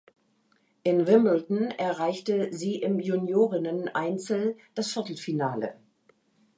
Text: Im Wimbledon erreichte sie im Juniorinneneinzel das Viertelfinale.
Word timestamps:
Im 0.81 1.05
Wimbledon 1.05 1.65
erreichte 1.77 2.51
sie 2.51 2.77
im 2.77 2.99
Juniorinneneinzel 2.99 4.57
das 4.73 4.91
Viertelfinale. 4.93 5.75